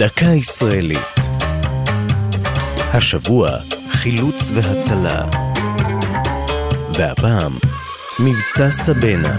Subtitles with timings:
[0.00, 1.18] דקה ישראלית.
[2.92, 3.50] השבוע
[3.88, 5.24] חילוץ והצלה.
[6.94, 7.52] והפעם,
[8.24, 9.38] מבצע סבנה.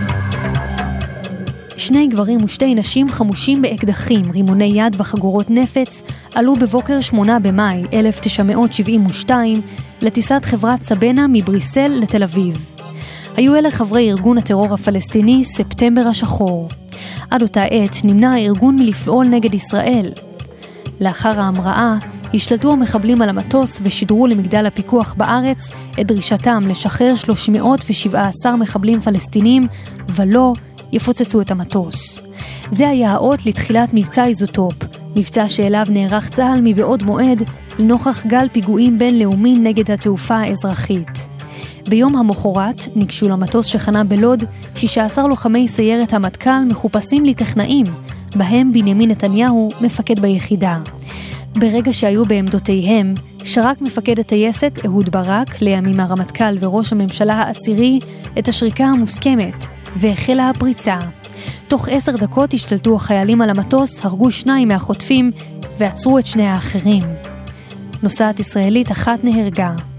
[1.78, 6.04] שני גברים ושתי נשים חמושים באקדחים, רימוני יד וחגורות נפץ
[6.36, 9.62] עלו בבוקר 8 במאי 1972
[10.02, 12.76] לטיסת חברת סבנה מבריסל לתל אביב.
[13.36, 16.70] היו אלה חברי ארגון הטרור הפלסטיני ספטמבר השחור.
[17.30, 20.12] עד אותה עת נמנע הארגון מלפעול נגד ישראל.
[21.02, 21.96] לאחר ההמראה
[22.34, 29.64] השתלטו המחבלים על המטוס ושידרו למגדל הפיקוח בארץ את דרישתם לשחרר 317 מחבלים פלסטינים,
[30.16, 30.54] ולא
[30.92, 32.22] יפוצצו את המטוס.
[32.72, 34.74] זה היה האות לתחילת מבצע איזוטופ,
[35.16, 37.44] מבצע שאליו נערך צה"ל מבעוד מועד
[37.80, 41.30] לנוכח גל פיגועים בינלאומי נגד התעופה האזרחית.
[41.90, 44.44] ביום המחרת ניגשו למטוס שחנה בלוד
[44.76, 47.86] 16 לוחמי סיירת המטכ"ל מחופשים לטכנאים,
[48.36, 50.78] בהם בנימין נתניהו, מפקד ביחידה.
[51.54, 58.00] ברגע שהיו בעמדותיהם, שרק מפקד הטייסת אהוד ברק, לימים הרמטכ"ל וראש הממשלה העשירי,
[58.40, 60.98] את השריקה המוסכמת, והחלה הפריצה.
[61.68, 65.32] תוך עשר דקות השתלטו החיילים על המטוס, הרגו שניים מהחוטפים
[65.78, 67.04] ועצרו את שני האחרים.
[68.04, 69.91] נוסעת ישראלית אחת נהרגה.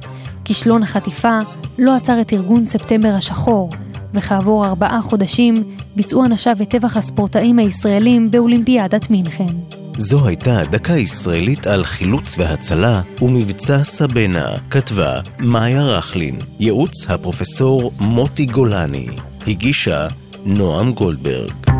[0.53, 1.39] כישלון החטיפה
[1.78, 3.70] לא עצר את ארגון ספטמבר השחור,
[4.14, 5.55] וכעבור ארבעה חודשים
[5.97, 9.55] ביצעו אנשיו את טבח הספורטאים הישראלים באולימפיאדת מינכן.
[9.97, 18.47] זו הייתה דקה ישראלית על חילוץ והצלה ומבצע סבנה, כתבה מאיה רכלין, ייעוץ הפרופסור מוטי
[18.47, 19.08] גולני,
[19.47, 20.08] הגישה
[20.45, 21.72] נועם גולדברג.